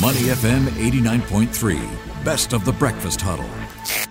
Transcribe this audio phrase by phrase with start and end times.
[0.00, 4.07] Money FM 89.3, best of the breakfast huddle.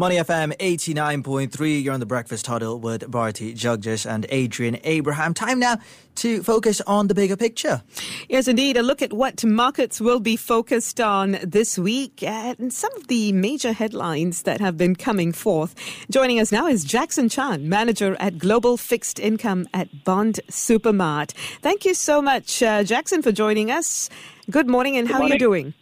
[0.00, 1.84] Money FM 89.3.
[1.84, 5.34] You're on the Breakfast Huddle with Bharati Jagdish and Adrian Abraham.
[5.34, 5.76] Time now
[6.14, 7.82] to focus on the bigger picture.
[8.26, 8.78] Yes, indeed.
[8.78, 13.32] A look at what markets will be focused on this week and some of the
[13.32, 15.74] major headlines that have been coming forth.
[16.10, 21.32] Joining us now is Jackson Chan, manager at Global Fixed Income at Bondsupermart.
[21.60, 24.08] Thank you so much, uh, Jackson, for joining us.
[24.50, 25.32] Good morning, and Good how morning.
[25.32, 25.74] are you doing?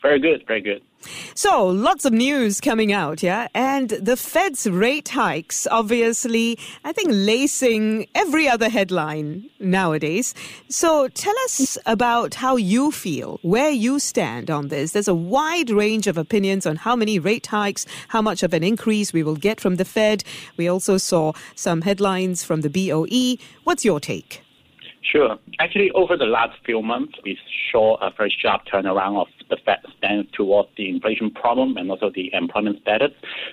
[0.00, 0.80] Very good, very good.
[1.34, 3.48] So, lots of news coming out, yeah?
[3.54, 10.34] And the Fed's rate hikes, obviously, I think lacing every other headline nowadays.
[10.68, 14.92] So, tell us about how you feel, where you stand on this.
[14.92, 18.62] There's a wide range of opinions on how many rate hikes, how much of an
[18.62, 20.22] increase we will get from the Fed.
[20.56, 23.42] We also saw some headlines from the BOE.
[23.64, 24.42] What's your take?
[25.02, 25.38] Sure.
[25.58, 27.38] Actually, over the last few months, we
[27.72, 29.78] saw a very sharp turnaround of the Fed
[30.10, 33.10] stance towards the inflation problem and also the employment status.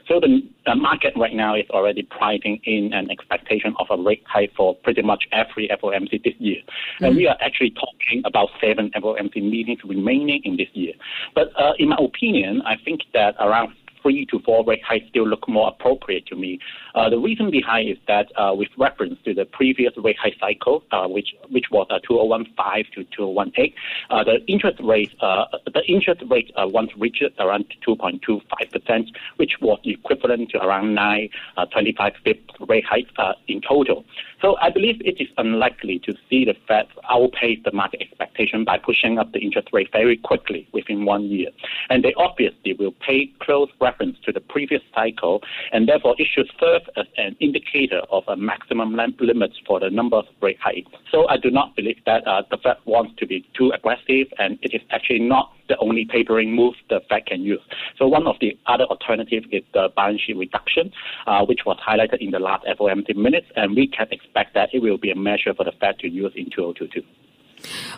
[0.08, 4.24] So the, the market right now is already pricing in an expectation of a rate
[4.26, 6.62] hike for pretty much every FOMC this year.
[7.00, 10.94] And we are actually talking about seven FOMC meetings remaining in this year.
[11.36, 15.28] But uh, in my opinion, I think that around three to four rate hikes still
[15.28, 16.60] look more appropriate to me.
[16.96, 20.84] Uh, the reason behind is that uh, with reference to the previous rate hike cycle,
[20.92, 23.74] uh, which which was uh, 2015 to 2018,
[24.10, 29.80] uh, the interest rate uh, the interest rate once reached around 2.25 percent, which was
[29.84, 33.08] equivalent to around nine uh, 25 bip rate hike
[33.48, 34.04] in total.
[34.42, 38.78] So I believe it is unlikely to see the Fed outpace the market expectation by
[38.78, 41.50] pushing up the interest rate very quickly within one year.
[41.90, 46.50] And they obviously will pay close reference to the previous cycle, and therefore it should
[46.60, 50.92] serve as an indicator of a maximum lim- limit for the number of rate hikes.
[51.12, 54.60] So I do not believe that uh, the Fed wants to be too aggressive, and
[54.62, 57.62] it is actually not the only tapering move the Fed can use.
[57.98, 60.92] So one of the other alternatives is the balance sheet reduction,
[61.26, 64.82] uh, which was highlighted in the last FOMC minutes, and we can expect that it
[64.82, 67.04] will be a measure for the Fed to use in 2022.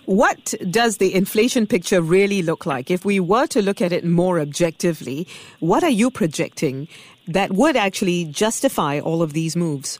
[0.05, 2.89] What does the inflation picture really look like?
[2.89, 5.27] If we were to look at it more objectively,
[5.59, 6.87] what are you projecting
[7.27, 9.99] that would actually justify all of these moves?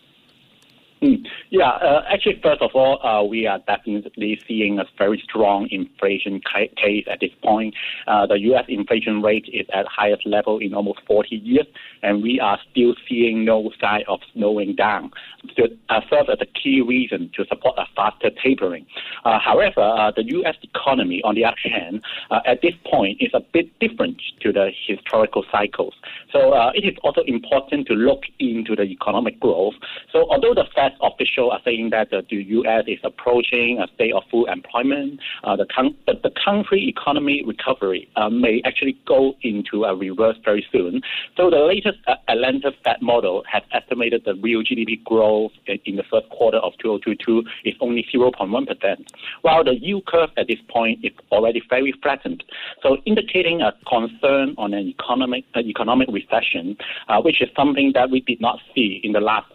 [1.01, 1.25] Mm.
[1.49, 6.41] Yeah, uh, actually, first of all, uh, we are definitely seeing a very strong inflation
[6.41, 7.73] ca- case at this point.
[8.05, 8.65] Uh, the U.S.
[8.67, 11.67] inflation rate is at highest level in almost 40 years,
[12.03, 15.11] and we are still seeing no sign of slowing down.
[15.55, 18.85] So, uh, serve as a key reason to support a faster tapering.
[19.23, 20.55] Uh, however, uh, the U.S.
[20.63, 24.71] economy, on the other hand, uh, at this point is a bit different to the
[24.85, 25.93] historical cycles.
[26.33, 29.75] So it is also important to look into the economic growth.
[30.11, 32.85] So although the Fed officials are saying that the U.S.
[32.87, 38.29] is approaching a state of full employment, uh, the, con- the, country economy recovery uh,
[38.29, 41.01] may actually go into a reverse very soon.
[41.35, 46.03] So the latest uh, Atlanta Fed model has estimated the real GDP growth in, the
[46.09, 49.11] first quarter of 2022 is only 0.1%,
[49.41, 52.43] while the yield curve at this point is already very flattened.
[52.81, 56.77] So indicating a concern on an economic uh, economic recession,
[57.09, 59.47] uh, which is something that we did not see in the last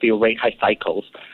[0.00, 0.81] few rate hike cycles.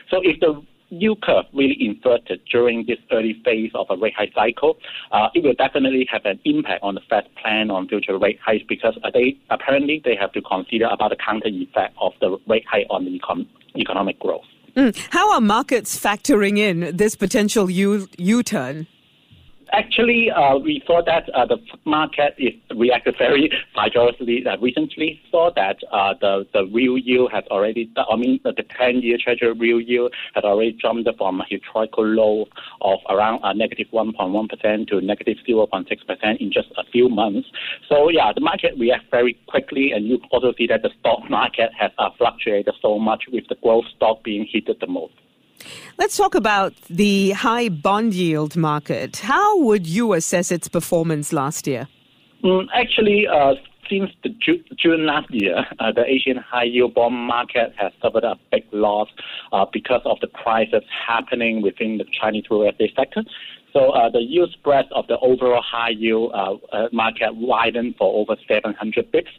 [0.09, 4.33] So if the yield curve really inverted during this early phase of a rate hike
[4.33, 4.77] cycle,
[5.11, 8.63] uh, it will definitely have an impact on the Fed's plan on future rate hikes
[8.67, 12.87] because they apparently they have to consider about the counter effect of the rate hike
[12.89, 14.45] on the econ- economic growth.
[14.75, 14.97] Mm.
[15.11, 18.87] How are markets factoring in this potential U- U turn?
[19.71, 25.21] Actually, uh, we saw that uh, the market is reacted very vigorously uh, recently.
[25.29, 29.79] Saw that uh, the the real yield has already, I mean, the 10-year Treasury real
[29.79, 32.47] yield had already jumped from a historical low
[32.81, 37.47] of around uh, negative 1.1 percent to negative 0.6 percent in just a few months.
[37.87, 41.71] So yeah, the market reacts very quickly, and you also see that the stock market
[41.79, 45.13] has uh, fluctuated so much with the growth stock being hit the most.
[45.97, 49.17] Let's talk about the high bond yield market.
[49.17, 51.87] How would you assess its performance last year?
[52.43, 53.55] Mm, actually, uh,
[53.89, 58.35] since Ju- June last year, uh, the Asian high yield bond market has suffered a
[58.51, 59.09] big loss
[59.51, 63.23] uh, because of the crisis happening within the Chinese real estate sector.
[63.73, 68.19] So uh, the yield spread of the overall high yield uh, uh, market widened for
[68.19, 69.29] over 700 bips.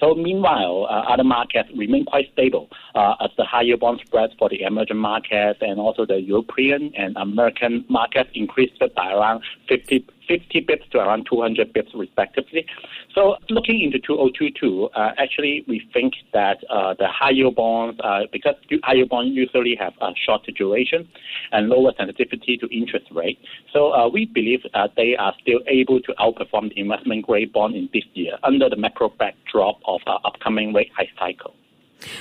[0.00, 4.32] So meanwhile, uh, other markets remain quite stable uh, as the high yield bond spreads
[4.38, 10.04] for the emerging markets and also the European and American markets increased by around 50
[10.28, 12.66] 50 bips to around 200 bips respectively.
[13.14, 18.20] So looking into 2022, uh, actually we think that uh, the high yield bonds, uh,
[18.32, 18.54] because
[18.84, 21.08] high yield bonds usually have a shorter duration
[21.52, 23.38] and lower sensitivity to interest rate.
[23.72, 27.74] So uh, we believe uh, they are still able to outperform the investment grade bond
[27.74, 31.54] in this year under the macro backdrop of uh, upcoming rate high cycle.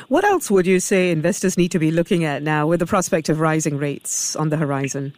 [0.08, 3.30] What else would you say investors need to be looking at now with the prospect
[3.30, 5.14] of rising rates on the horizon?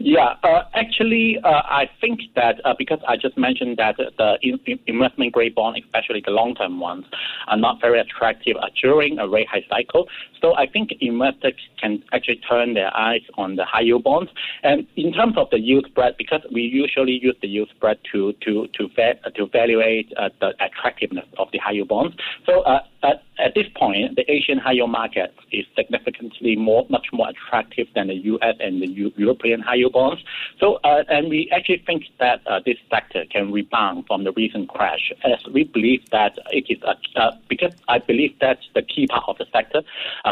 [0.00, 4.78] Yeah, uh, actually, uh, I think that uh, because I just mentioned that the in-
[4.86, 7.04] investment grade bond, especially the long term ones,
[7.48, 10.06] are not very attractive during a rate high cycle.
[10.40, 14.30] So I think investors can actually turn their eyes on the high yield bonds.
[14.62, 18.32] And in terms of the yield spread, because we usually use the yield spread to
[18.44, 22.16] to to, va- to evaluate uh, the attractiveness of the high yield bonds.
[22.46, 27.08] So uh, at, at this point, the Asian high yield market is significantly more, much
[27.12, 28.56] more attractive than the U.S.
[28.60, 30.22] and the U- European high yield bonds.
[30.60, 34.68] So, uh, and we actually think that uh, this sector can rebound from the recent
[34.68, 39.24] crash, as we believe that it is uh, because I believe that the key part
[39.28, 39.82] of the sector,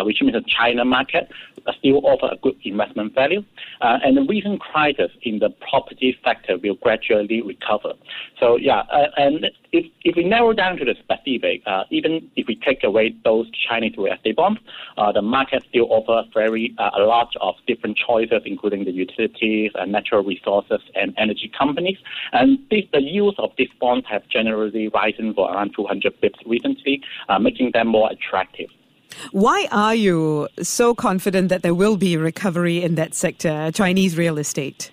[0.05, 1.31] which means the China market,
[1.79, 3.45] still offer a good investment value,
[3.81, 7.93] and the recent crisis in the property sector will gradually recover.
[8.39, 8.83] So, yeah,
[9.17, 13.47] and if, if we narrow down to the specific, even if we take away those
[13.69, 14.61] Chinese real estate bonds,
[14.97, 19.73] uh, the market still offers very uh, a lot of different choices, including the utilities
[19.75, 21.99] and natural resources and energy companies.
[22.33, 27.03] And this, the yields of these bonds have generally risen for around 200 bips recently,
[27.29, 28.69] uh, making them more attractive.
[29.33, 34.39] Why are you so confident that there will be recovery in that sector, Chinese real
[34.39, 34.91] estate?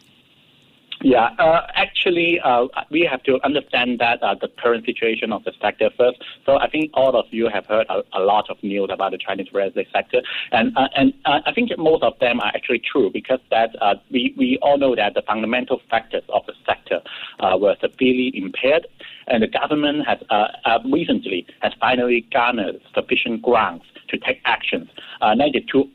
[1.03, 5.51] Yeah, uh, actually, uh, we have to understand that uh, the current situation of the
[5.61, 6.23] sector first.
[6.45, 9.17] So I think all of you have heard a, a lot of news about the
[9.17, 10.21] Chinese real estate sector,
[10.53, 13.95] and uh, and uh, I think most of them are actually true because that uh,
[14.11, 17.01] we we all know that the fundamental factors of the sector
[17.59, 18.87] were severely impaired,
[19.27, 20.19] and the government has
[20.89, 24.89] recently has finally garnered sufficient grounds to take actions,
[25.21, 25.35] uh,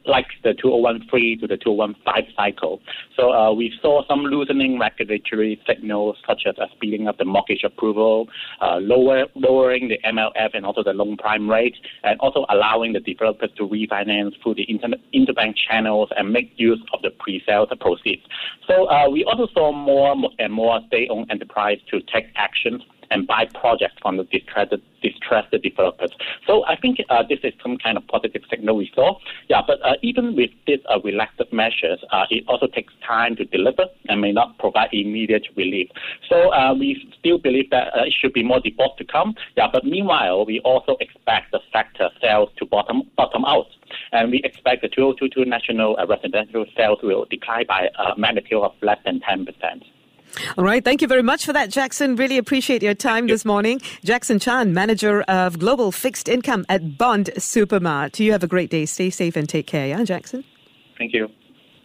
[0.07, 2.81] like the 2013 to the 2015 cycle.
[3.17, 7.65] So uh, we saw some loosening regulatory signals, such as uh, speeding up the mortgage
[7.65, 8.29] approval,
[8.61, 13.01] uh, lower, lowering the MLF and also the loan prime rate, and also allowing the
[13.01, 14.67] developers to refinance through the
[15.15, 18.23] interbank channels and make use of the pre-sales proceeds.
[18.67, 23.47] So uh, we also saw more and more state-owned enterprise to take actions and buy
[23.47, 26.11] projects from the distressed, distressed developers.
[26.47, 29.19] So I think uh, this is some kind of positive signal we saw.
[29.49, 33.45] Yeah, but uh, even with these uh, relaxed measures, uh, it also takes time to
[33.45, 35.89] deliver and may not provide immediate relief.
[36.29, 39.35] So uh, we still believe that uh, it should be more default to come.
[39.57, 43.67] Yeah, but meanwhile, we also expect the sector sales to bottom bottom out.
[44.13, 48.99] And we expect the 2022 national residential sales will decline by a magnitude of less
[49.05, 49.47] than 10%.
[50.57, 50.85] All right.
[50.85, 52.17] Thank you very much for that, Jackson.
[52.17, 53.81] Really appreciate your time this morning.
[54.05, 58.19] Jackson Chan, Manager of Global Fixed Income at Bondsupermart.
[58.19, 58.87] You have a great day.
[58.87, 60.45] Stay safe and take care, yeah, Jackson?
[60.97, 61.29] Thank you.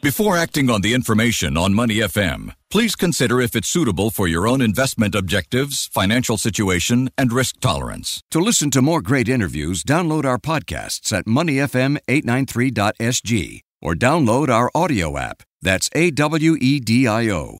[0.04, 4.46] Before acting on the information on Money FM, please consider if it's suitable for your
[4.46, 8.22] own investment objectives, financial situation, and risk tolerance.
[8.32, 15.18] To listen to more great interviews, download our podcasts at moneyfm893.sg or download our audio
[15.18, 15.42] app.
[15.62, 17.60] That's A W E D I O.